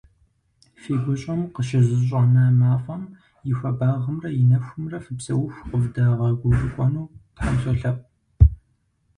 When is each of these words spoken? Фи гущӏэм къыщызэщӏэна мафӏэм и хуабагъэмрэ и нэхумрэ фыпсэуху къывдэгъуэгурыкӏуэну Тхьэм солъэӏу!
Фи 0.81 0.93
гущӏэм 1.03 1.41
къыщызэщӏэна 1.53 2.43
мафӏэм 2.59 3.03
и 3.49 3.53
хуабагъэмрэ 3.57 4.29
и 4.39 4.41
нэхумрэ 4.49 4.97
фыпсэуху 5.05 5.65
къывдэгъуэгурыкӏуэну 5.69 7.11
Тхьэм 7.35 7.55
солъэӏу! 7.61 8.03